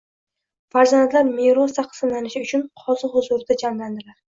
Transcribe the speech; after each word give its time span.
Farzandlar 0.75 1.29
meros 1.35 1.77
taqsimlanishi 1.77 2.45
uchun 2.49 2.67
qozi 2.87 3.15
huzurida 3.17 3.65
jamlandilar. 3.69 4.23